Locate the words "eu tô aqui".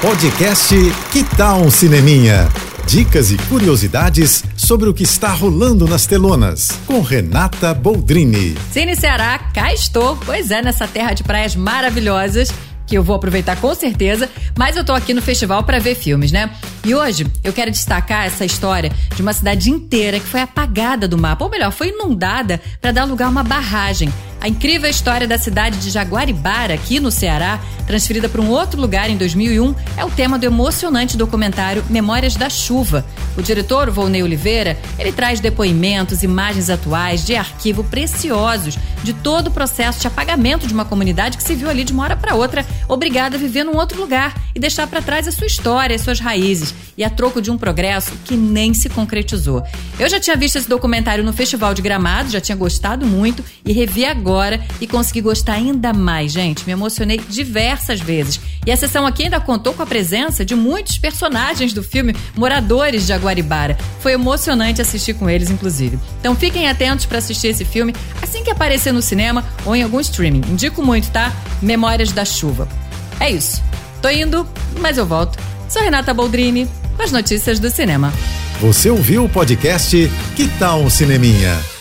14.74-15.12